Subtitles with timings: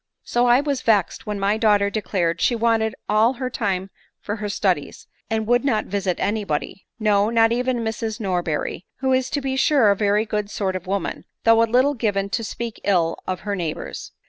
[0.23, 4.49] So I was vexed when ray daughter declared she wanted all her time for her
[4.49, 9.41] studies, and would not visit any body, no, not even Mrs Norberry, who is to
[9.41, 13.15] be sure a very good sort of woman, though a little given to speak ill
[13.27, 14.11] of her neighbors.